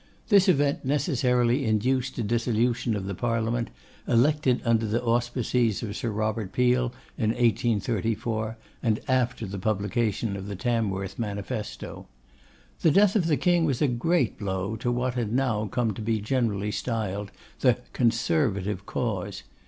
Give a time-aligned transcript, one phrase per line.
[0.29, 3.69] This event necessarily induced a dissolution of the Parliament,
[4.07, 10.47] elected under the auspices of Sir Robert Peel in 1834, and after the publication of
[10.47, 12.07] the Tamworth Manifesto.
[12.79, 16.01] The death of the King was a great blow to what had now come to
[16.01, 17.29] be generally styled
[17.59, 19.43] the 'Conservative Cause.